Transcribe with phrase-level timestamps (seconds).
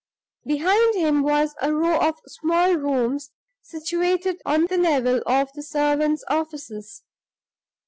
[0.47, 3.29] Behind him was a row of small rooms
[3.61, 7.03] situated on the level of the servants' offices.